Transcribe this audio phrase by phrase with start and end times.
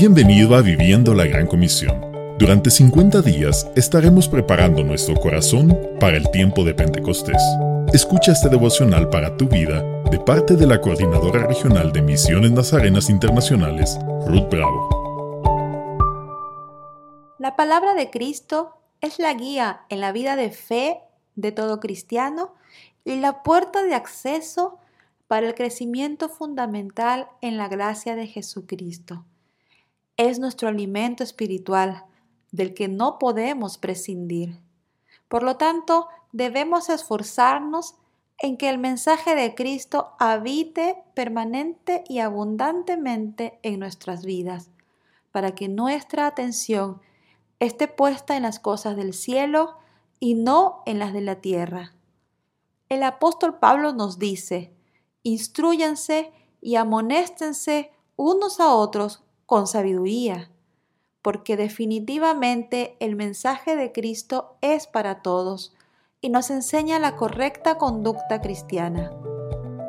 [0.00, 2.36] Bienvenido a Viviendo la Gran Comisión.
[2.38, 7.42] Durante 50 días estaremos preparando nuestro corazón para el tiempo de Pentecostés.
[7.92, 13.10] Escucha este devocional para tu vida de parte de la Coordinadora Regional de Misiones Nazarenas
[13.10, 14.88] Internacionales, Ruth Bravo.
[17.40, 21.00] La palabra de Cristo es la guía en la vida de fe
[21.34, 22.54] de todo cristiano
[23.04, 24.78] y la puerta de acceso
[25.26, 29.24] para el crecimiento fundamental en la gracia de Jesucristo.
[30.18, 32.04] Es nuestro alimento espiritual
[32.50, 34.60] del que no podemos prescindir.
[35.28, 37.94] Por lo tanto, debemos esforzarnos
[38.36, 44.70] en que el mensaje de Cristo habite permanente y abundantemente en nuestras vidas,
[45.30, 47.00] para que nuestra atención
[47.60, 49.76] esté puesta en las cosas del cielo
[50.18, 51.94] y no en las de la tierra.
[52.88, 54.72] El apóstol Pablo nos dice,
[55.22, 60.50] instruyanse y amonéstense unos a otros con sabiduría,
[61.22, 65.74] porque definitivamente el mensaje de Cristo es para todos
[66.20, 69.10] y nos enseña la correcta conducta cristiana.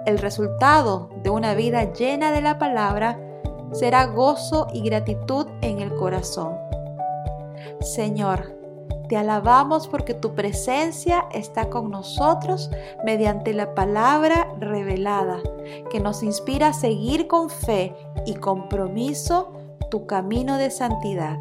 [0.06, 3.20] El resultado de una vida llena de la palabra
[3.74, 6.56] será gozo y gratitud en el corazón.
[7.82, 8.60] Señor,
[9.10, 12.70] te alabamos porque tu presencia está con nosotros
[13.04, 15.40] mediante la palabra revelada,
[15.90, 17.96] que nos inspira a seguir con fe
[18.28, 19.52] y compromiso
[19.90, 21.40] tu camino de santidad.